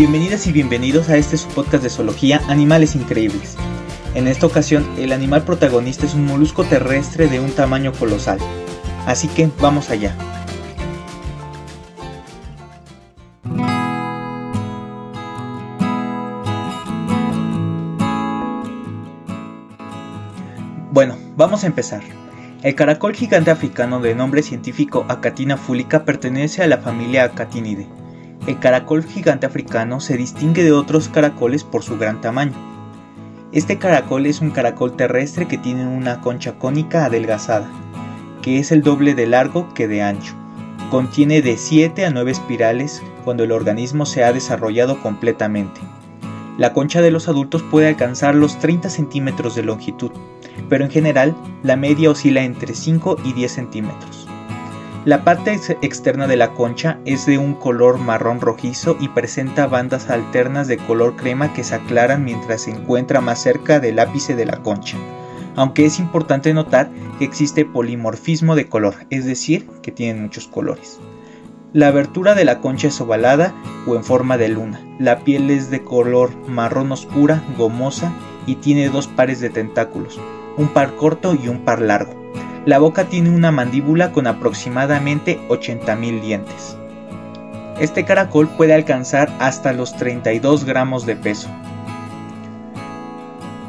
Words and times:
Bienvenidas 0.00 0.46
y 0.46 0.52
bienvenidos 0.52 1.10
a 1.10 1.18
este 1.18 1.36
su 1.36 1.46
podcast 1.48 1.82
de 1.82 1.90
zoología 1.90 2.40
Animales 2.48 2.96
Increíbles. 2.96 3.58
En 4.14 4.28
esta 4.28 4.46
ocasión, 4.46 4.88
el 4.96 5.12
animal 5.12 5.44
protagonista 5.44 6.06
es 6.06 6.14
un 6.14 6.24
molusco 6.24 6.64
terrestre 6.64 7.26
de 7.28 7.38
un 7.38 7.50
tamaño 7.50 7.92
colosal. 7.92 8.38
Así 9.04 9.28
que 9.28 9.50
vamos 9.60 9.90
allá. 9.90 10.16
Bueno, 20.92 21.18
vamos 21.36 21.62
a 21.62 21.66
empezar. 21.66 22.00
El 22.62 22.74
caracol 22.74 23.14
gigante 23.14 23.50
africano 23.50 24.00
de 24.00 24.14
nombre 24.14 24.42
científico 24.42 25.04
Acatina 25.10 25.58
fulica 25.58 26.06
pertenece 26.06 26.62
a 26.62 26.68
la 26.68 26.78
familia 26.78 27.24
Acatinidae. 27.24 28.09
El 28.46 28.58
caracol 28.58 29.04
gigante 29.04 29.44
africano 29.44 30.00
se 30.00 30.16
distingue 30.16 30.64
de 30.64 30.72
otros 30.72 31.08
caracoles 31.08 31.62
por 31.62 31.82
su 31.82 31.98
gran 31.98 32.22
tamaño. 32.22 32.54
Este 33.52 33.76
caracol 33.76 34.24
es 34.24 34.40
un 34.40 34.50
caracol 34.50 34.96
terrestre 34.96 35.46
que 35.46 35.58
tiene 35.58 35.86
una 35.86 36.22
concha 36.22 36.54
cónica 36.58 37.04
adelgazada, 37.04 37.68
que 38.40 38.58
es 38.58 38.72
el 38.72 38.82
doble 38.82 39.14
de 39.14 39.26
largo 39.26 39.72
que 39.74 39.88
de 39.88 40.02
ancho. 40.02 40.34
Contiene 40.90 41.42
de 41.42 41.58
7 41.58 42.06
a 42.06 42.10
9 42.10 42.30
espirales 42.30 43.02
cuando 43.24 43.44
el 43.44 43.52
organismo 43.52 44.06
se 44.06 44.24
ha 44.24 44.32
desarrollado 44.32 45.02
completamente. 45.02 45.80
La 46.56 46.72
concha 46.72 47.02
de 47.02 47.10
los 47.10 47.28
adultos 47.28 47.62
puede 47.62 47.88
alcanzar 47.88 48.34
los 48.34 48.58
30 48.58 48.88
centímetros 48.88 49.54
de 49.54 49.64
longitud, 49.64 50.12
pero 50.68 50.84
en 50.84 50.90
general 50.90 51.36
la 51.62 51.76
media 51.76 52.10
oscila 52.10 52.42
entre 52.42 52.74
5 52.74 53.18
y 53.24 53.34
10 53.34 53.52
centímetros. 53.52 54.19
La 55.06 55.24
parte 55.24 55.58
externa 55.80 56.26
de 56.26 56.36
la 56.36 56.52
concha 56.52 56.98
es 57.06 57.24
de 57.24 57.38
un 57.38 57.54
color 57.54 57.96
marrón 57.96 58.38
rojizo 58.42 58.98
y 59.00 59.08
presenta 59.08 59.66
bandas 59.66 60.10
alternas 60.10 60.68
de 60.68 60.76
color 60.76 61.16
crema 61.16 61.54
que 61.54 61.64
se 61.64 61.74
aclaran 61.74 62.22
mientras 62.22 62.62
se 62.62 62.72
encuentra 62.72 63.22
más 63.22 63.42
cerca 63.42 63.80
del 63.80 63.98
ápice 63.98 64.36
de 64.36 64.44
la 64.44 64.58
concha, 64.58 64.98
aunque 65.56 65.86
es 65.86 65.98
importante 65.98 66.52
notar 66.52 66.90
que 67.18 67.24
existe 67.24 67.64
polimorfismo 67.64 68.54
de 68.54 68.68
color, 68.68 68.94
es 69.08 69.24
decir, 69.24 69.66
que 69.82 69.90
tienen 69.90 70.20
muchos 70.20 70.46
colores. 70.46 71.00
La 71.72 71.86
abertura 71.86 72.34
de 72.34 72.44
la 72.44 72.60
concha 72.60 72.88
es 72.88 73.00
ovalada 73.00 73.54
o 73.86 73.96
en 73.96 74.04
forma 74.04 74.36
de 74.36 74.50
luna. 74.50 74.80
La 74.98 75.20
piel 75.20 75.48
es 75.48 75.70
de 75.70 75.82
color 75.82 76.30
marrón 76.46 76.92
oscura, 76.92 77.42
gomosa 77.56 78.12
y 78.44 78.56
tiene 78.56 78.90
dos 78.90 79.06
pares 79.06 79.40
de 79.40 79.48
tentáculos, 79.48 80.20
un 80.58 80.68
par 80.68 80.94
corto 80.96 81.34
y 81.42 81.48
un 81.48 81.64
par 81.64 81.80
largo. 81.80 82.20
La 82.66 82.78
boca 82.78 83.04
tiene 83.04 83.30
una 83.30 83.50
mandíbula 83.50 84.12
con 84.12 84.26
aproximadamente 84.26 85.40
80.000 85.48 86.20
dientes. 86.20 86.76
Este 87.78 88.04
caracol 88.04 88.48
puede 88.48 88.74
alcanzar 88.74 89.34
hasta 89.38 89.72
los 89.72 89.96
32 89.96 90.66
gramos 90.66 91.06
de 91.06 91.16
peso. 91.16 91.48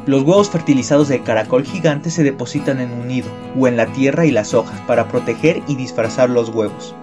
Los 0.04 0.22
huevos 0.24 0.50
fertilizados 0.50 1.08
del 1.08 1.22
caracol 1.22 1.64
gigante 1.64 2.10
se 2.10 2.22
depositan 2.22 2.80
en 2.80 2.92
un 2.92 3.08
nido 3.08 3.30
o 3.58 3.66
en 3.66 3.78
la 3.78 3.86
tierra 3.86 4.26
y 4.26 4.30
las 4.30 4.52
hojas 4.52 4.78
para 4.82 5.08
proteger 5.08 5.62
y 5.66 5.76
disfrazar 5.76 6.28
los 6.28 6.50
huevos. 6.50 6.94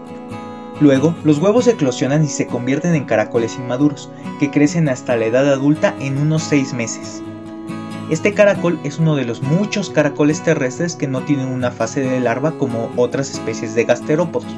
Luego, 0.80 1.16
los 1.23 1.40
huevos 1.40 1.66
eclosionan 1.67 2.23
y 2.23 2.28
se 2.28 2.45
convierten 2.45 2.94
en 2.94 3.06
caracoles 3.06 3.56
inmaduros, 3.56 4.12
que 4.40 4.52
crecen 4.52 4.90
hasta 4.90 5.16
la 5.16 5.26
edad 5.26 5.52
adulta 5.52 5.95
en 6.00 6.20
unos 6.20 6.44
6 6.44 6.73
meses. 6.73 7.23
Este 8.09 8.33
caracol 8.33 8.79
es 8.83 8.97
uno 8.97 9.15
de 9.15 9.23
los 9.23 9.43
muchos 9.43 9.91
caracoles 9.91 10.41
terrestres 10.43 10.95
que 10.95 11.07
no 11.07 11.21
tienen 11.21 11.47
una 11.47 11.69
fase 11.69 12.02
de 12.02 12.19
larva 12.19 12.57
como 12.57 12.91
otras 12.95 13.29
especies 13.29 13.75
de 13.75 13.83
gasterópodos. 13.83 14.52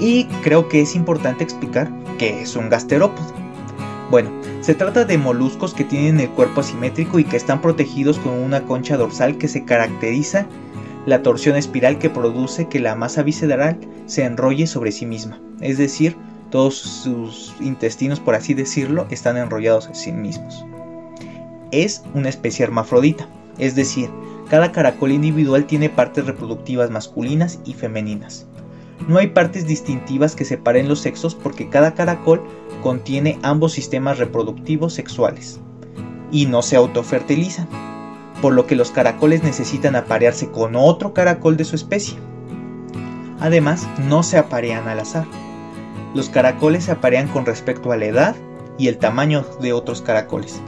Y 0.00 0.24
creo 0.42 0.68
que 0.68 0.80
es 0.80 0.94
importante 0.94 1.44
explicar 1.44 1.90
qué 2.18 2.40
es 2.40 2.56
un 2.56 2.70
gasterópodo. 2.70 3.26
Bueno, 4.10 4.30
se 4.62 4.74
trata 4.74 5.04
de 5.04 5.18
moluscos 5.18 5.74
que 5.74 5.84
tienen 5.84 6.18
el 6.18 6.30
cuerpo 6.30 6.62
asimétrico 6.62 7.18
y 7.18 7.24
que 7.24 7.36
están 7.36 7.60
protegidos 7.60 8.18
con 8.18 8.32
una 8.32 8.62
concha 8.62 8.96
dorsal 8.96 9.36
que 9.36 9.48
se 9.48 9.66
caracteriza 9.66 10.46
la 11.04 11.22
torsión 11.22 11.56
espiral 11.56 11.98
que 11.98 12.08
produce 12.08 12.68
que 12.68 12.80
la 12.80 12.94
masa 12.94 13.22
visceral 13.22 13.78
se 14.06 14.24
enrolle 14.24 14.66
sobre 14.66 14.92
sí 14.92 15.04
misma. 15.04 15.38
Es 15.60 15.76
decir, 15.76 16.16
todos 16.50 16.78
sus 16.78 17.54
intestinos, 17.60 18.18
por 18.18 18.34
así 18.34 18.54
decirlo, 18.54 19.06
están 19.10 19.36
enrollados 19.36 19.88
en 19.88 19.94
sí 19.94 20.12
mismos. 20.12 20.64
Es 21.70 22.02
una 22.14 22.28
especie 22.28 22.64
hermafrodita, 22.64 23.28
es 23.58 23.74
decir, 23.74 24.10
cada 24.48 24.72
caracol 24.72 25.12
individual 25.12 25.66
tiene 25.66 25.90
partes 25.90 26.26
reproductivas 26.26 26.90
masculinas 26.90 27.60
y 27.64 27.74
femeninas. 27.74 28.46
No 29.06 29.18
hay 29.18 29.28
partes 29.28 29.66
distintivas 29.66 30.34
que 30.34 30.44
separen 30.44 30.88
los 30.88 31.00
sexos 31.00 31.34
porque 31.34 31.68
cada 31.68 31.94
caracol 31.94 32.42
contiene 32.82 33.38
ambos 33.42 33.72
sistemas 33.72 34.18
reproductivos 34.18 34.94
sexuales 34.94 35.60
y 36.30 36.46
no 36.46 36.62
se 36.62 36.76
autofertilizan 36.76 37.68
por 38.40 38.54
lo 38.54 38.66
que 38.66 38.76
los 38.76 38.90
caracoles 38.90 39.42
necesitan 39.42 39.96
aparearse 39.96 40.50
con 40.50 40.76
otro 40.76 41.12
caracol 41.12 41.56
de 41.56 41.64
su 41.64 41.76
especie. 41.76 42.16
Además, 43.40 43.86
no 44.08 44.22
se 44.22 44.38
aparean 44.38 44.88
al 44.88 45.00
azar. 45.00 45.26
Los 46.14 46.28
caracoles 46.28 46.84
se 46.84 46.92
aparean 46.92 47.28
con 47.28 47.46
respecto 47.46 47.92
a 47.92 47.96
la 47.96 48.06
edad 48.06 48.36
y 48.78 48.88
el 48.88 48.98
tamaño 48.98 49.44
de 49.60 49.72
otros 49.72 50.02
caracoles. 50.02 50.60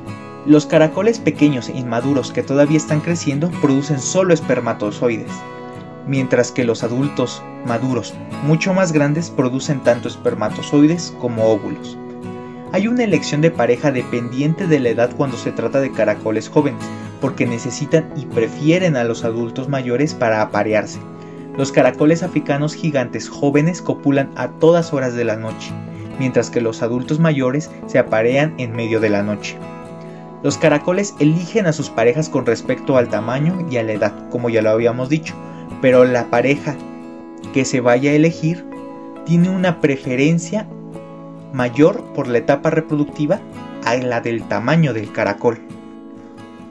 Los 0.46 0.64
caracoles 0.64 1.18
pequeños 1.18 1.68
e 1.68 1.76
inmaduros 1.76 2.32
que 2.32 2.42
todavía 2.42 2.78
están 2.78 3.00
creciendo 3.00 3.50
producen 3.60 4.00
solo 4.00 4.32
espermatozoides, 4.32 5.30
mientras 6.06 6.50
que 6.50 6.64
los 6.64 6.82
adultos 6.82 7.42
maduros, 7.66 8.14
mucho 8.44 8.72
más 8.72 8.92
grandes, 8.92 9.28
producen 9.28 9.80
tanto 9.80 10.08
espermatozoides 10.08 11.14
como 11.20 11.44
óvulos. 11.44 11.98
Hay 12.72 12.88
una 12.88 13.04
elección 13.04 13.42
de 13.42 13.50
pareja 13.50 13.92
dependiente 13.92 14.66
de 14.66 14.80
la 14.80 14.88
edad 14.88 15.10
cuando 15.14 15.36
se 15.36 15.52
trata 15.52 15.78
de 15.80 15.92
caracoles 15.92 16.48
jóvenes, 16.48 16.82
porque 17.20 17.44
necesitan 17.44 18.10
y 18.16 18.24
prefieren 18.24 18.96
a 18.96 19.04
los 19.04 19.24
adultos 19.24 19.68
mayores 19.68 20.14
para 20.14 20.40
aparearse. 20.40 21.00
Los 21.58 21.70
caracoles 21.70 22.22
africanos 22.22 22.74
gigantes 22.74 23.28
jóvenes 23.28 23.82
copulan 23.82 24.30
a 24.36 24.48
todas 24.48 24.94
horas 24.94 25.14
de 25.14 25.24
la 25.24 25.36
noche, 25.36 25.70
mientras 26.18 26.48
que 26.48 26.62
los 26.62 26.82
adultos 26.82 27.20
mayores 27.20 27.70
se 27.86 27.98
aparean 27.98 28.54
en 28.56 28.72
medio 28.72 29.00
de 29.00 29.10
la 29.10 29.22
noche. 29.22 29.58
Los 30.42 30.56
caracoles 30.56 31.14
eligen 31.18 31.66
a 31.66 31.72
sus 31.72 31.90
parejas 31.90 32.28
con 32.28 32.46
respecto 32.46 32.96
al 32.96 33.08
tamaño 33.08 33.66
y 33.70 33.76
a 33.76 33.82
la 33.82 33.92
edad, 33.92 34.28
como 34.30 34.48
ya 34.48 34.62
lo 34.62 34.70
habíamos 34.70 35.08
dicho, 35.08 35.34
pero 35.82 36.04
la 36.04 36.30
pareja 36.30 36.76
que 37.52 37.64
se 37.64 37.80
vaya 37.80 38.10
a 38.10 38.14
elegir 38.14 38.64
tiene 39.26 39.50
una 39.50 39.80
preferencia 39.80 40.66
mayor 41.52 42.02
por 42.14 42.26
la 42.26 42.38
etapa 42.38 42.70
reproductiva 42.70 43.40
a 43.84 43.96
la 43.96 44.20
del 44.20 44.42
tamaño 44.44 44.94
del 44.94 45.12
caracol. 45.12 45.60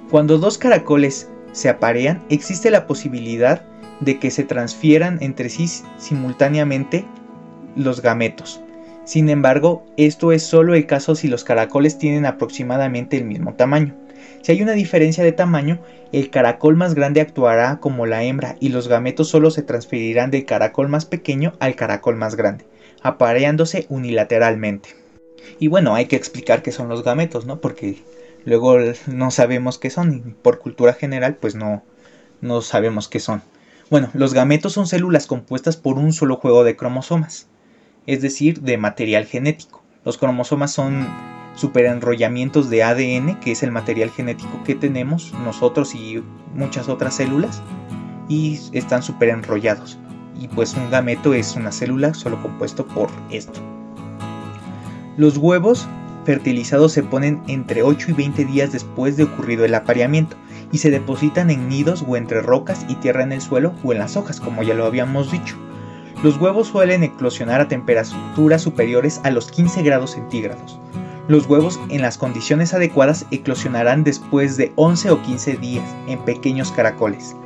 Cuando 0.09 0.39
dos 0.39 0.57
caracoles 0.57 1.29
se 1.51 1.69
aparean, 1.69 2.23
existe 2.29 2.71
la 2.71 2.87
posibilidad 2.87 3.63
de 3.99 4.17
que 4.17 4.31
se 4.31 4.43
transfieran 4.43 5.19
entre 5.21 5.49
sí 5.49 5.69
simultáneamente 5.97 7.05
los 7.75 8.01
gametos. 8.01 8.61
Sin 9.09 9.27
embargo, 9.29 9.83
esto 9.97 10.31
es 10.33 10.43
solo 10.43 10.75
el 10.75 10.85
caso 10.85 11.15
si 11.15 11.29
los 11.29 11.43
caracoles 11.43 11.97
tienen 11.97 12.27
aproximadamente 12.27 13.17
el 13.17 13.25
mismo 13.25 13.55
tamaño. 13.55 13.95
Si 14.43 14.51
hay 14.51 14.61
una 14.61 14.73
diferencia 14.73 15.23
de 15.23 15.31
tamaño, 15.31 15.79
el 16.11 16.29
caracol 16.29 16.75
más 16.75 16.93
grande 16.93 17.19
actuará 17.19 17.79
como 17.79 18.05
la 18.05 18.23
hembra 18.23 18.55
y 18.59 18.69
los 18.69 18.87
gametos 18.87 19.27
solo 19.27 19.49
se 19.49 19.63
transferirán 19.63 20.29
del 20.29 20.45
caracol 20.45 20.89
más 20.89 21.05
pequeño 21.05 21.53
al 21.59 21.75
caracol 21.75 22.17
más 22.17 22.35
grande 22.35 22.67
apareándose 23.01 23.87
unilateralmente. 23.89 24.89
Y 25.57 25.69
bueno, 25.69 25.95
hay 25.95 26.05
que 26.05 26.15
explicar 26.15 26.61
qué 26.61 26.71
son 26.71 26.87
los 26.87 27.03
gametos, 27.03 27.47
¿no? 27.47 27.61
Porque 27.61 28.03
luego 28.45 28.77
no 29.07 29.31
sabemos 29.31 29.79
qué 29.79 29.89
son 29.89 30.13
y 30.13 30.19
por 30.33 30.59
cultura 30.59 30.93
general 30.93 31.35
pues 31.35 31.55
no, 31.55 31.81
no 32.41 32.61
sabemos 32.61 33.07
qué 33.07 33.19
son. 33.19 33.41
Bueno, 33.89 34.11
los 34.13 34.35
gametos 34.35 34.73
son 34.73 34.85
células 34.85 35.25
compuestas 35.25 35.77
por 35.77 35.97
un 35.97 36.13
solo 36.13 36.35
juego 36.35 36.63
de 36.63 36.75
cromosomas, 36.75 37.47
es 38.13 38.21
decir, 38.21 38.61
de 38.61 38.77
material 38.77 39.25
genético. 39.25 39.83
Los 40.03 40.17
cromosomas 40.17 40.71
son 40.71 41.07
superenrollamientos 41.55 42.69
de 42.69 42.83
ADN, 42.83 43.39
que 43.39 43.51
es 43.51 43.63
el 43.63 43.71
material 43.71 44.09
genético 44.09 44.63
que 44.63 44.75
tenemos 44.75 45.33
nosotros 45.43 45.95
y 45.95 46.23
muchas 46.53 46.89
otras 46.89 47.15
células, 47.15 47.61
y 48.27 48.59
están 48.73 49.03
superenrollados 49.03 49.99
y 50.39 50.47
pues 50.47 50.73
un 50.73 50.89
gameto 50.89 51.33
es 51.33 51.55
una 51.55 51.71
célula 51.71 52.13
solo 52.13 52.41
compuesto 52.41 52.85
por 52.85 53.09
esto. 53.29 53.59
Los 55.17 55.37
huevos 55.37 55.87
fertilizados 56.25 56.93
se 56.93 57.03
ponen 57.03 57.41
entre 57.47 57.83
8 57.83 58.11
y 58.11 58.13
20 58.13 58.45
días 58.45 58.71
después 58.71 59.17
de 59.17 59.23
ocurrido 59.23 59.65
el 59.65 59.75
apareamiento 59.75 60.37
y 60.71 60.77
se 60.77 60.91
depositan 60.91 61.49
en 61.49 61.67
nidos 61.67 62.05
o 62.07 62.15
entre 62.15 62.41
rocas 62.41 62.85
y 62.87 62.95
tierra 62.95 63.23
en 63.23 63.33
el 63.33 63.41
suelo 63.41 63.73
o 63.83 63.91
en 63.91 63.99
las 63.99 64.15
hojas, 64.15 64.39
como 64.39 64.63
ya 64.63 64.75
lo 64.75 64.85
habíamos 64.85 65.31
dicho. 65.31 65.57
Los 66.21 66.35
huevos 66.35 66.67
suelen 66.67 67.03
eclosionar 67.03 67.61
a 67.61 67.69
temperaturas 67.69 68.61
superiores 68.61 69.21
a 69.23 69.31
los 69.31 69.49
15 69.49 69.83
grados 69.83 70.11
centígrados. 70.11 70.77
Los 71.29 71.45
huevos 71.45 71.79
en 71.87 72.01
las 72.01 72.17
condiciones 72.17 72.73
adecuadas 72.73 73.25
eclosionarán 73.31 74.03
después 74.03 74.57
de 74.57 74.73
11 74.75 75.11
o 75.11 75.21
15 75.21 75.55
días 75.55 75.85
en 76.07 76.19
pequeños 76.25 76.73
caracoles. 76.73 77.37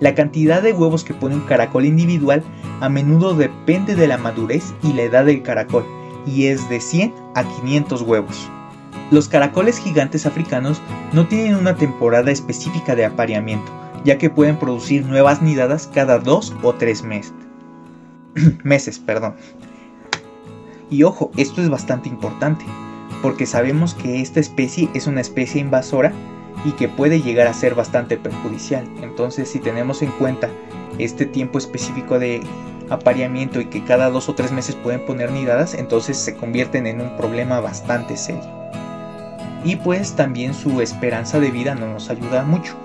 La 0.00 0.14
cantidad 0.14 0.62
de 0.62 0.72
huevos 0.72 1.04
que 1.04 1.12
pone 1.12 1.34
un 1.34 1.42
caracol 1.42 1.84
individual 1.84 2.42
a 2.80 2.88
menudo 2.88 3.34
depende 3.34 3.94
de 3.96 4.06
la 4.08 4.16
madurez 4.16 4.72
y 4.82 4.94
la 4.94 5.02
edad 5.02 5.26
del 5.26 5.42
caracol, 5.42 5.84
y 6.26 6.46
es 6.46 6.66
de 6.70 6.80
100 6.80 7.12
a 7.34 7.44
500 7.44 8.00
huevos. 8.00 8.48
Los 9.10 9.28
caracoles 9.28 9.76
gigantes 9.76 10.24
africanos 10.24 10.80
no 11.12 11.28
tienen 11.28 11.54
una 11.54 11.76
temporada 11.76 12.30
específica 12.30 12.94
de 12.94 13.04
apareamiento, 13.04 13.70
ya 14.06 14.16
que 14.16 14.30
pueden 14.30 14.58
producir 14.58 15.04
nuevas 15.04 15.42
nidadas 15.42 15.90
cada 15.92 16.18
dos 16.18 16.54
o 16.62 16.72
tres 16.72 17.02
meses. 17.02 17.34
meses. 18.64 18.98
Perdón. 18.98 19.34
Y 20.90 21.04
ojo, 21.04 21.30
esto 21.36 21.62
es 21.62 21.70
bastante 21.70 22.08
importante, 22.08 22.64
porque 23.22 23.46
sabemos 23.46 23.94
que 23.94 24.20
esta 24.20 24.40
especie 24.40 24.90
es 24.94 25.06
una 25.06 25.22
especie 25.22 25.60
invasora 25.60 26.12
y 26.64 26.72
que 26.72 26.88
puede 26.88 27.22
llegar 27.22 27.46
a 27.46 27.54
ser 27.54 27.74
bastante 27.74 28.18
perjudicial. 28.18 28.86
Entonces, 29.00 29.48
si 29.48 29.58
tenemos 29.58 30.02
en 30.02 30.10
cuenta 30.12 30.50
este 30.98 31.24
tiempo 31.24 31.56
específico 31.56 32.18
de 32.18 32.42
apareamiento 32.90 33.60
y 33.60 33.66
que 33.66 33.82
cada 33.84 34.10
dos 34.10 34.28
o 34.28 34.34
tres 34.34 34.52
meses 34.52 34.76
pueden 34.76 35.06
poner 35.06 35.32
nidadas, 35.32 35.72
entonces 35.72 36.18
se 36.18 36.36
convierten 36.36 36.86
en 36.86 37.00
un 37.00 37.16
problema 37.16 37.60
bastante 37.60 38.18
serio 38.18 38.62
y 39.64 39.76
pues 39.76 40.14
también 40.14 40.54
su 40.54 40.80
esperanza 40.80 41.38
de 41.40 41.50
vida 41.50 41.74
no 41.74 41.86
nos 41.86 42.10
ayuda 42.10 42.42
mucho, 42.42 42.76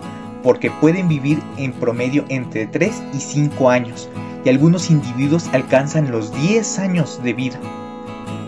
porque 0.48 0.72
pueden 0.72 1.10
vivir 1.10 1.44
en 1.58 1.74
promedio 1.74 2.24
entre 2.30 2.68
3 2.68 3.04
y 3.14 3.20
5 3.20 3.70
años, 3.70 4.08
y 4.46 4.50
algunos 4.50 4.90
individuos 4.90 5.50
alcanzan 5.52 6.10
los 6.10 6.32
10 6.32 6.80
años 6.80 7.22
de 7.22 7.34
vida. 7.34 7.60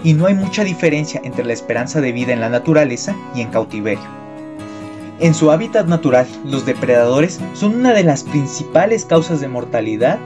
Y 0.05 0.13
no 0.13 0.25
hay 0.25 0.33
mucha 0.33 0.63
diferencia 0.63 1.19
entre 1.25 1.43
la 1.43 1.51
esperanza 1.51 1.99
de 1.99 2.13
vida 2.13 2.31
en 2.31 2.39
la 2.39 2.47
naturaleza 2.47 3.13
y 3.35 3.41
en 3.41 3.49
cautiverio. 3.49 4.05
En 5.19 5.33
su 5.33 5.51
hábitat 5.51 5.87
natural, 5.87 6.25
los 6.45 6.65
depredadores 6.65 7.41
son 7.53 7.75
una 7.75 7.91
de 7.91 8.05
las 8.05 8.23
principales 8.23 9.03
causas 9.03 9.41
de 9.41 9.49
mortalidad 9.49 10.19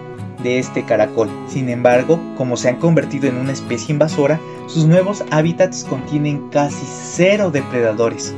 de 0.44 0.60
este 0.60 0.84
caracol. 0.84 1.28
Sin 1.48 1.70
embargo, 1.70 2.20
como 2.38 2.56
se 2.56 2.70
han 2.70 2.76
convertido 2.76 3.28
en 3.28 3.38
una 3.38 3.52
especie 3.52 3.94
invasora, 3.94 4.40
sus 4.68 4.86
nuevos 4.86 5.24
hábitats 5.32 5.86
contienen 5.86 6.50
casi 6.50 6.86
cero 6.86 7.50
depredadores. 7.50 8.36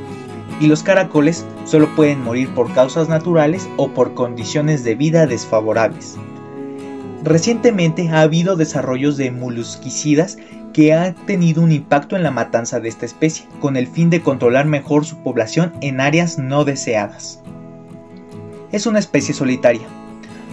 Y 0.60 0.68
los 0.68 0.84
caracoles 0.84 1.46
solo 1.66 1.94
pueden 1.96 2.24
morir 2.24 2.50
por 2.50 2.74
causas 2.74 3.10
naturales 3.10 3.68
o 3.78 3.90
por 3.90 4.14
condiciones 4.14 4.84
de 4.84 4.96
vida 4.96 5.28
desfavorables. 5.28 6.16
Recientemente 7.24 8.10
ha 8.10 8.22
habido 8.22 8.56
desarrollos 8.56 9.18
de 9.18 9.32
molusquicidas 9.32 10.38
que 10.74 10.94
han 10.94 11.16
tenido 11.26 11.62
un 11.62 11.72
impacto 11.72 12.16
en 12.16 12.24
la 12.24 12.32
matanza 12.32 12.80
de 12.80 12.90
esta 12.90 13.06
especie, 13.06 13.48
con 13.60 13.78
el 13.78 13.88
fin 13.88 14.10
de 14.10 14.22
controlar 14.22 14.66
mejor 14.66 15.06
su 15.06 15.18
población 15.24 15.74
en 15.82 16.00
áreas 16.00 16.38
no 16.38 16.66
deseadas. 16.66 17.42
Es 18.72 18.86
una 18.86 19.00
especie 19.00 19.34
solitaria, 19.34 19.88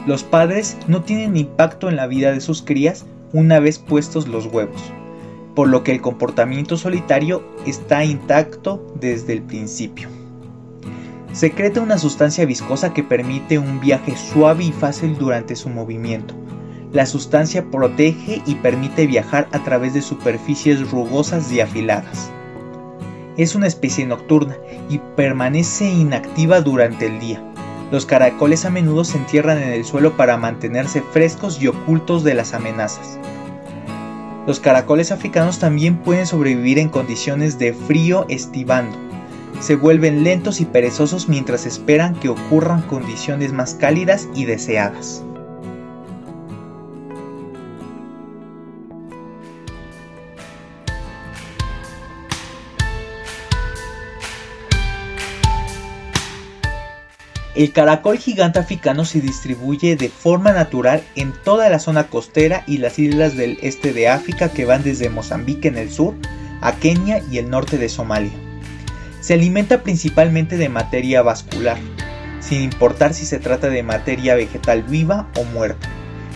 los 0.04 0.24
padres 0.24 0.76
no 0.88 1.02
tienen 1.02 1.36
impacto 1.36 1.88
en 1.88 1.94
la 1.94 2.08
vida 2.08 2.32
de 2.32 2.40
sus 2.40 2.62
crías 2.62 3.06
una 3.32 3.60
vez 3.60 3.78
puestos 3.78 4.26
los 4.26 4.46
huevos, 4.46 4.82
por 5.54 5.68
lo 5.68 5.82
que 5.82 5.92
el 5.92 6.00
comportamiento 6.00 6.76
solitario 6.76 7.44
está 7.66 8.04
intacto 8.04 8.86
desde 8.98 9.34
el 9.34 9.42
principio. 9.42 10.08
Secreta 11.32 11.80
una 11.80 11.98
sustancia 11.98 12.44
viscosa 12.44 12.92
que 12.92 13.02
permite 13.02 13.58
un 13.58 13.80
viaje 13.80 14.16
suave 14.16 14.64
y 14.64 14.72
fácil 14.72 15.16
durante 15.16 15.56
su 15.56 15.68
movimiento. 15.68 16.34
La 16.92 17.06
sustancia 17.06 17.70
protege 17.70 18.42
y 18.44 18.56
permite 18.56 19.06
viajar 19.06 19.48
a 19.52 19.64
través 19.64 19.94
de 19.94 20.02
superficies 20.02 20.90
rugosas 20.90 21.50
y 21.50 21.60
afiladas. 21.60 22.30
Es 23.38 23.54
una 23.54 23.66
especie 23.66 24.04
nocturna 24.04 24.56
y 24.90 24.98
permanece 25.16 25.88
inactiva 25.88 26.60
durante 26.60 27.06
el 27.06 27.18
día 27.18 27.42
los 27.92 28.06
caracoles 28.06 28.64
a 28.64 28.70
menudo 28.70 29.04
se 29.04 29.18
entierran 29.18 29.58
en 29.58 29.68
el 29.68 29.84
suelo 29.84 30.16
para 30.16 30.38
mantenerse 30.38 31.02
frescos 31.02 31.60
y 31.60 31.68
ocultos 31.68 32.24
de 32.24 32.32
las 32.32 32.54
amenazas. 32.54 33.18
Los 34.46 34.58
caracoles 34.58 35.12
africanos 35.12 35.60
también 35.60 35.98
pueden 35.98 36.26
sobrevivir 36.26 36.78
en 36.78 36.88
condiciones 36.88 37.58
de 37.58 37.72
frío 37.72 38.26
estivando. 38.28 38.96
Se 39.60 39.76
vuelven 39.76 40.24
lentos 40.24 40.60
y 40.60 40.64
perezosos 40.64 41.28
mientras 41.28 41.64
esperan 41.64 42.16
que 42.16 42.28
ocurran 42.28 42.82
condiciones 42.82 43.52
más 43.52 43.74
cálidas 43.74 44.28
y 44.34 44.44
deseadas. 44.44 45.24
El 57.54 57.70
caracol 57.72 58.16
gigante 58.16 58.58
africano 58.58 59.04
se 59.04 59.20
distribuye 59.20 59.94
de 59.94 60.08
forma 60.08 60.52
natural 60.52 61.02
en 61.16 61.34
toda 61.44 61.68
la 61.68 61.78
zona 61.78 62.06
costera 62.06 62.64
y 62.66 62.78
las 62.78 62.98
islas 62.98 63.36
del 63.36 63.58
este 63.60 63.92
de 63.92 64.08
África 64.08 64.48
que 64.48 64.64
van 64.64 64.82
desde 64.82 65.10
Mozambique 65.10 65.68
en 65.68 65.76
el 65.76 65.90
sur 65.90 66.14
a 66.62 66.72
Kenia 66.72 67.22
y 67.30 67.36
el 67.36 67.50
norte 67.50 67.76
de 67.76 67.90
Somalia. 67.90 68.32
Se 69.20 69.34
alimenta 69.34 69.82
principalmente 69.82 70.56
de 70.56 70.70
materia 70.70 71.20
vascular, 71.20 71.76
sin 72.40 72.62
importar 72.62 73.12
si 73.12 73.26
se 73.26 73.38
trata 73.38 73.68
de 73.68 73.82
materia 73.82 74.34
vegetal 74.34 74.82
viva 74.82 75.28
o 75.36 75.44
muerta. 75.44 75.90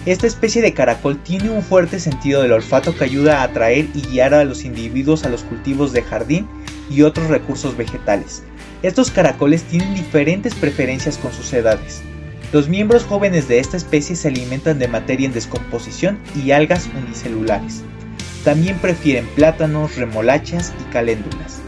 Esta 0.05 0.27
especie 0.27 0.61
de 0.61 0.75
caracol 0.75 1.19
tiene 1.23 1.49
un 1.49 1.63
fuerte 1.63 1.99
sentido 1.99 2.43
del 2.43 2.53
olfato 2.53 2.95
que 2.95 3.05
ayuda 3.05 3.41
a 3.41 3.45
atraer 3.45 3.89
y 3.95 4.03
guiar 4.03 4.35
a 4.35 4.45
los 4.45 4.65
individuos 4.65 5.25
a 5.25 5.31
los 5.31 5.43
cultivos 5.45 5.93
de 5.93 6.03
jardín 6.03 6.47
y 6.91 7.03
otros 7.03 7.29
recursos 7.29 7.77
vegetales, 7.77 8.45
estos 8.83 9.11
caracoles 9.11 9.63
tienen 9.65 9.95
diferentes 9.95 10.55
preferencias 10.55 11.19
con 11.19 11.33
sus 11.33 11.53
edades. 11.53 12.03
Los 12.53 12.69
miembros 12.69 13.05
jóvenes 13.05 13.49
de 13.49 13.59
esta 13.59 13.77
especie 13.77 14.15
se 14.15 14.29
alimentan 14.29 14.79
de 14.79 14.89
materia 14.89 15.27
en 15.27 15.33
descomposición 15.33 16.19
y 16.35 16.53
algas 16.53 16.89
unicelulares. 16.97 17.83
También 18.45 18.79
prefieren 18.79 19.27
plátanos, 19.35 19.97
remolachas 19.97 20.73
y 20.81 20.93
caléndulas. 20.93 21.59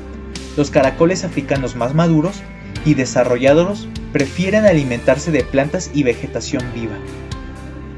Los 0.56 0.70
caracoles 0.70 1.24
africanos 1.24 1.74
más 1.74 1.94
maduros 1.94 2.42
y 2.84 2.94
desarrollados 2.94 3.88
prefieren 4.12 4.64
alimentarse 4.64 5.30
de 5.30 5.44
plantas 5.44 5.90
y 5.92 6.04
vegetación 6.04 6.62
viva. 6.74 6.96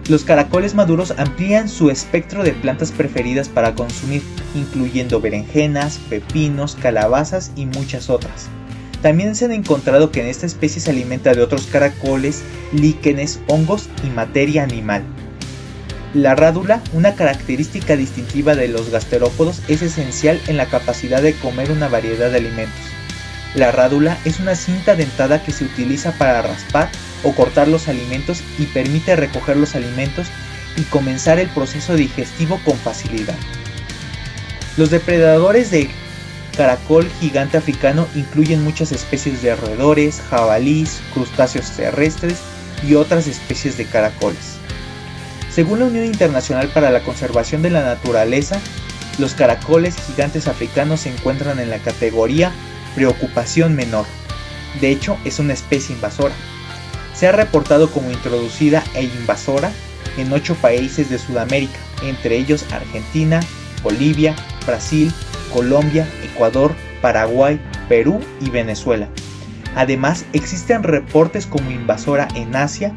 Los 0.09 0.25
caracoles 0.25 0.75
maduros 0.75 1.15
amplían 1.19 1.69
su 1.69 1.91
espectro 1.91 2.43
de 2.43 2.53
plantas 2.53 2.91
preferidas 2.91 3.49
para 3.49 3.75
consumir, 3.75 4.23
incluyendo 4.55 5.21
berenjenas, 5.21 5.99
pepinos, 6.09 6.77
calabazas 6.81 7.53
y 7.55 7.67
muchas 7.67 8.11
otras. 8.11 8.49
También 9.03 9.35
se 9.35 9.47
han 9.47 9.53
encontrado 9.53 10.11
que 10.11 10.21
en 10.21 10.27
esta 10.27 10.47
especie 10.47 10.81
se 10.81 10.91
alimenta 10.91 11.35
de 11.35 11.43
otros 11.43 11.67
caracoles, 11.67 12.43
líquenes, 12.73 13.41
hongos 13.47 13.89
y 14.05 14.11
materia 14.11 14.63
animal. 14.63 15.03
La 16.13 16.35
rádula, 16.35 16.83
una 16.93 17.15
característica 17.15 17.97
distintiva 17.97 18.55
de 18.55 18.69
los 18.69 18.91
gasterópodos, 18.91 19.63
es 19.69 19.81
esencial 19.83 20.41
en 20.49 20.57
la 20.57 20.67
capacidad 20.67 21.23
de 21.23 21.35
comer 21.35 21.71
una 21.71 21.89
variedad 21.89 22.31
de 22.31 22.39
alimentos. 22.39 22.81
La 23.55 23.71
rádula 23.73 24.19
es 24.25 24.39
una 24.39 24.55
cinta 24.55 24.97
dentada 24.97 25.43
que 25.43 25.53
se 25.53 25.65
utiliza 25.65 26.13
para 26.13 26.43
raspar 26.43 26.91
o 27.23 27.33
cortar 27.33 27.69
los 27.69 27.89
alimentos 27.89 28.43
y 28.59 28.67
permite 28.67 29.17
recoger 29.17 29.57
los 29.57 29.75
alimentos 29.75 30.29
y 30.77 30.83
comenzar 30.83 31.39
el 31.39 31.49
proceso 31.49 31.97
digestivo 31.97 32.61
con 32.65 32.77
facilidad. 32.77 33.37
Los 34.77 34.91
depredadores 34.91 35.71
de 35.71 35.91
caracol 36.61 37.09
gigante 37.21 37.57
africano 37.57 38.07
incluyen 38.15 38.63
muchas 38.63 38.93
especies 38.93 39.41
de 39.41 39.57
roedores, 39.57 40.21
jabalís, 40.29 41.01
crustáceos 41.15 41.71
terrestres 41.71 42.37
y 42.87 42.97
otras 42.97 43.27
especies 43.27 43.79
de 43.79 43.87
caracoles. 43.87 44.59
Según 45.51 45.79
la 45.79 45.87
Unión 45.87 46.05
Internacional 46.05 46.69
para 46.69 46.91
la 46.91 47.03
Conservación 47.03 47.63
de 47.63 47.71
la 47.71 47.81
Naturaleza, 47.83 48.61
los 49.19 49.33
caracoles 49.33 49.97
gigantes 50.07 50.49
africanos 50.49 51.01
se 51.01 51.11
encuentran 51.11 51.61
en 51.61 51.71
la 51.71 51.79
categoría 51.79 52.53
preocupación 52.95 53.75
menor. 53.75 54.05
De 54.83 54.91
hecho, 54.91 55.17
es 55.25 55.39
una 55.39 55.55
especie 55.55 55.95
invasora. 55.95 56.35
Se 57.15 57.27
ha 57.27 57.33
reportado 57.33 57.91
como 57.91 58.11
introducida 58.11 58.85
e 58.95 59.05
invasora 59.05 59.73
en 60.19 60.31
ocho 60.31 60.55
países 60.57 61.09
de 61.09 61.19
Sudamérica, 61.19 61.79
entre 62.03 62.37
ellos 62.37 62.67
Argentina, 62.71 63.41
Bolivia, 63.83 64.37
Brasil, 64.67 65.11
Colombia, 65.53 66.09
Ecuador, 66.25 66.73
Paraguay, 67.01 67.61
Perú 67.89 68.21
y 68.41 68.51
Venezuela. 68.51 69.09
Además, 69.77 70.25
existen 70.33 70.83
reportes 70.83 71.47
como 71.47 71.71
invasora 71.71 72.29
en 72.35 72.57
Asia, 72.57 72.93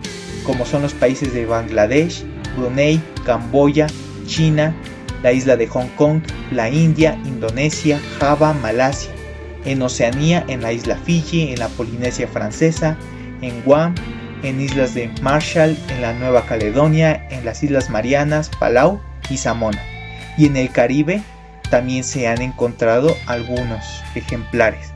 como 0.45 0.65
son 0.65 0.81
los 0.81 0.93
países 0.93 1.33
de 1.33 1.45
Bangladesh, 1.45 2.25
Brunei, 2.57 3.01
Camboya, 3.25 3.87
China, 4.25 4.75
la 5.21 5.31
isla 5.31 5.55
de 5.55 5.67
Hong 5.67 5.89
Kong, 5.95 6.21
la 6.51 6.69
India, 6.69 7.17
Indonesia, 7.25 7.99
Java, 8.19 8.53
Malasia, 8.53 9.11
en 9.65 9.81
Oceanía, 9.81 10.43
en 10.47 10.61
la 10.61 10.73
isla 10.73 10.97
Fiji, 10.97 11.53
en 11.53 11.59
la 11.59 11.69
Polinesia 11.69 12.27
francesa, 12.27 12.97
en 13.41 13.61
Guam, 13.61 13.95
en 14.43 14.59
islas 14.59 14.93
de 14.93 15.09
Marshall, 15.21 15.77
en 15.89 16.01
la 16.01 16.13
Nueva 16.13 16.45
Caledonia, 16.45 17.27
en 17.29 17.45
las 17.45 17.63
Islas 17.63 17.89
Marianas, 17.89 18.51
Palau 18.59 18.99
y 19.29 19.37
Samona, 19.37 19.81
y 20.37 20.47
en 20.47 20.57
el 20.57 20.69
Caribe, 20.69 21.23
también 21.73 22.03
se 22.03 22.27
han 22.27 22.39
encontrado 22.43 23.17
algunos 23.25 23.83
ejemplares 24.13 24.91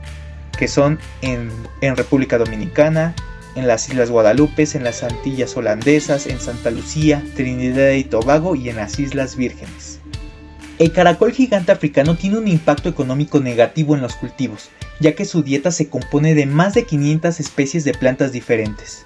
que 0.56 0.68
son 0.68 1.00
en, 1.22 1.50
República 1.96 2.38
Dominicana, 2.38 3.16
en 3.56 3.66
las 3.66 3.88
Islas 3.88 4.10
Guadalupe, 4.12 4.64
en 4.74 4.84
las 4.84 5.02
Antillas 5.02 5.56
Holandesas, 5.56 6.28
en 6.28 6.38
Santa 6.38 6.70
Lucía, 6.70 7.20
Trinidad 7.34 7.90
y 7.90 8.04
Tobago 8.04 8.54
y 8.54 8.68
en 8.68 8.76
las 8.76 9.00
Islas 9.00 9.34
Vírgenes. 9.34 9.98
El 10.78 10.92
caracol 10.92 11.32
gigante 11.32 11.72
africano 11.72 12.14
tiene 12.14 12.38
un 12.38 12.46
impacto 12.46 12.88
económico 12.88 13.40
negativo 13.40 13.96
en 13.96 14.00
los 14.00 14.14
cultivos, 14.14 14.70
ya 15.00 15.16
que 15.16 15.24
su 15.24 15.42
dieta 15.42 15.72
se 15.72 15.88
compone 15.88 16.36
de 16.36 16.46
más 16.46 16.74
de 16.74 16.84
500 16.84 17.40
especies 17.40 17.82
de 17.82 17.94
plantas 17.94 18.30
diferentes, 18.30 19.04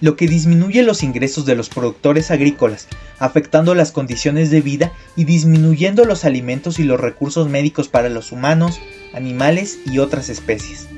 lo 0.00 0.16
que 0.16 0.26
disminuye 0.26 0.82
los 0.82 1.02
ingresos 1.02 1.44
de 1.44 1.54
los 1.54 1.68
productores 1.68 2.30
agrícolas, 2.30 2.88
afectando 3.18 3.74
las 3.74 3.92
condiciones 3.92 4.50
de 4.50 4.60
vida 4.60 4.92
y 5.16 5.24
disminuyendo 5.24 6.04
los 6.04 6.24
alimentos 6.24 6.78
y 6.78 6.84
los 6.84 7.00
recursos 7.00 7.48
médicos 7.48 7.88
para 7.88 8.08
los 8.08 8.32
humanos, 8.32 8.80
animales 9.14 9.78
y 9.86 9.98
otras 9.98 10.28
especies. 10.28 10.88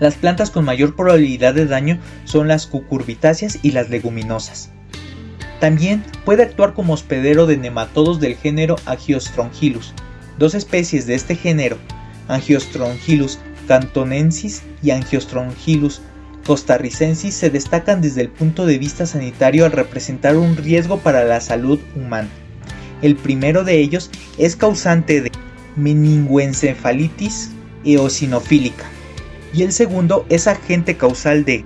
Las 0.00 0.14
plantas 0.14 0.50
con 0.50 0.64
mayor 0.64 0.94
probabilidad 0.94 1.54
de 1.54 1.66
daño 1.66 1.98
son 2.24 2.48
las 2.48 2.66
cucurbitáceas 2.66 3.58
y 3.62 3.70
las 3.70 3.88
leguminosas. 3.88 4.70
También 5.60 6.04
puede 6.24 6.42
actuar 6.42 6.74
como 6.74 6.92
hospedero 6.92 7.46
de 7.46 7.56
nematodos 7.56 8.20
del 8.20 8.36
género 8.36 8.76
Angiostrongyllus. 8.84 9.94
Dos 10.38 10.54
especies 10.54 11.06
de 11.06 11.14
este 11.14 11.34
género, 11.34 11.78
Angiostrongyllus 12.28 13.38
cantonensis 13.66 14.62
y 14.82 14.90
Angiostrongyllus 14.90 16.00
costarricensis, 16.46 17.34
se 17.34 17.50
destacan 17.50 18.00
desde 18.00 18.22
el 18.22 18.28
punto 18.28 18.66
de 18.66 18.78
vista 18.78 19.04
sanitario 19.04 19.64
al 19.64 19.72
representar 19.72 20.36
un 20.36 20.56
riesgo 20.56 20.98
para 21.00 21.24
la 21.24 21.40
salud 21.40 21.80
humana. 21.94 22.28
El 23.02 23.16
primero 23.16 23.64
de 23.64 23.78
ellos 23.78 24.10
es 24.38 24.56
causante 24.56 25.20
de 25.20 25.32
meningoencefalitis 25.76 27.50
eosinofílica 27.84 28.84
y 29.52 29.62
el 29.62 29.72
segundo 29.72 30.24
es 30.28 30.46
agente 30.46 30.96
causal 30.96 31.44
de 31.44 31.64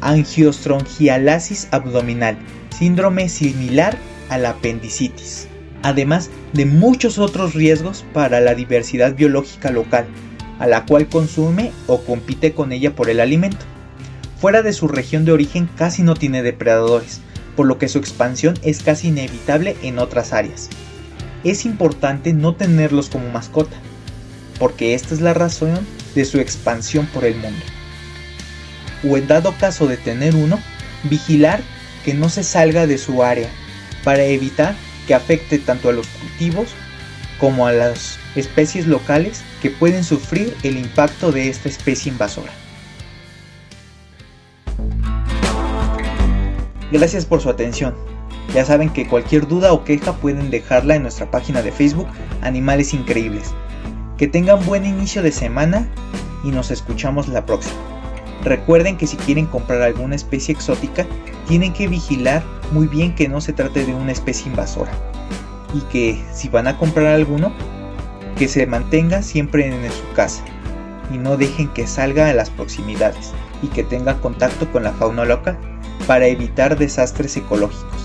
angiostrongialasis 0.00 1.68
abdominal, 1.70 2.36
síndrome 2.76 3.28
similar 3.28 3.96
a 4.28 4.38
la 4.38 4.50
apendicitis, 4.50 5.48
además 5.82 6.30
de 6.52 6.66
muchos 6.66 7.18
otros 7.18 7.54
riesgos 7.54 8.04
para 8.12 8.40
la 8.40 8.54
diversidad 8.54 9.14
biológica 9.14 9.70
local, 9.70 10.06
a 10.58 10.66
la 10.66 10.84
cual 10.84 11.08
consume 11.08 11.72
o 11.86 12.00
compite 12.02 12.52
con 12.52 12.72
ella 12.72 12.94
por 12.94 13.10
el 13.10 13.20
alimento. 13.20 13.64
Fuera 14.44 14.60
de 14.60 14.74
su 14.74 14.88
región 14.88 15.24
de 15.24 15.32
origen 15.32 15.70
casi 15.74 16.02
no 16.02 16.12
tiene 16.12 16.42
depredadores, 16.42 17.22
por 17.56 17.64
lo 17.64 17.78
que 17.78 17.88
su 17.88 17.96
expansión 17.96 18.58
es 18.60 18.82
casi 18.82 19.08
inevitable 19.08 19.74
en 19.82 19.98
otras 19.98 20.34
áreas. 20.34 20.68
Es 21.44 21.64
importante 21.64 22.34
no 22.34 22.54
tenerlos 22.54 23.08
como 23.08 23.30
mascota, 23.30 23.74
porque 24.58 24.92
esta 24.92 25.14
es 25.14 25.22
la 25.22 25.32
razón 25.32 25.86
de 26.14 26.26
su 26.26 26.40
expansión 26.40 27.06
por 27.06 27.24
el 27.24 27.36
mundo. 27.36 27.64
O 29.08 29.16
en 29.16 29.26
dado 29.28 29.54
caso 29.58 29.86
de 29.86 29.96
tener 29.96 30.36
uno, 30.36 30.60
vigilar 31.04 31.62
que 32.04 32.12
no 32.12 32.28
se 32.28 32.42
salga 32.42 32.86
de 32.86 32.98
su 32.98 33.22
área 33.22 33.48
para 34.04 34.24
evitar 34.24 34.74
que 35.06 35.14
afecte 35.14 35.58
tanto 35.58 35.88
a 35.88 35.92
los 35.92 36.06
cultivos 36.06 36.68
como 37.40 37.66
a 37.66 37.72
las 37.72 38.18
especies 38.36 38.86
locales 38.86 39.40
que 39.62 39.70
pueden 39.70 40.04
sufrir 40.04 40.54
el 40.64 40.76
impacto 40.76 41.32
de 41.32 41.48
esta 41.48 41.70
especie 41.70 42.12
invasora. 42.12 42.52
Gracias 46.92 47.24
por 47.24 47.40
su 47.40 47.48
atención. 47.48 47.94
Ya 48.52 48.64
saben 48.64 48.90
que 48.90 49.08
cualquier 49.08 49.48
duda 49.48 49.72
o 49.72 49.84
queja 49.84 50.12
pueden 50.12 50.50
dejarla 50.50 50.96
en 50.96 51.02
nuestra 51.02 51.30
página 51.30 51.62
de 51.62 51.72
Facebook 51.72 52.06
Animales 52.42 52.92
Increíbles. 52.92 53.52
Que 54.18 54.28
tengan 54.28 54.64
buen 54.64 54.84
inicio 54.84 55.22
de 55.22 55.32
semana 55.32 55.88
y 56.44 56.50
nos 56.50 56.70
escuchamos 56.70 57.28
la 57.28 57.46
próxima. 57.46 57.76
Recuerden 58.44 58.96
que 58.98 59.06
si 59.06 59.16
quieren 59.16 59.46
comprar 59.46 59.82
alguna 59.82 60.14
especie 60.14 60.54
exótica, 60.54 61.06
tienen 61.48 61.72
que 61.72 61.88
vigilar 61.88 62.44
muy 62.72 62.86
bien 62.86 63.14
que 63.14 63.28
no 63.28 63.40
se 63.40 63.54
trate 63.54 63.84
de 63.84 63.94
una 63.94 64.12
especie 64.12 64.50
invasora. 64.50 64.92
Y 65.72 65.80
que 65.90 66.22
si 66.32 66.48
van 66.48 66.68
a 66.68 66.78
comprar 66.78 67.06
alguno, 67.06 67.52
que 68.36 68.46
se 68.46 68.66
mantenga 68.66 69.22
siempre 69.22 69.66
en 69.66 69.90
su 69.90 70.12
casa 70.14 70.44
y 71.12 71.18
no 71.18 71.36
dejen 71.36 71.68
que 71.68 71.86
salga 71.86 72.28
a 72.28 72.34
las 72.34 72.50
proximidades 72.50 73.32
y 73.62 73.68
que 73.68 73.82
tenga 73.82 74.20
contacto 74.20 74.70
con 74.70 74.84
la 74.84 74.92
fauna 74.92 75.24
local 75.24 75.58
para 76.06 76.26
evitar 76.26 76.76
desastres 76.76 77.36
ecológicos. 77.36 78.03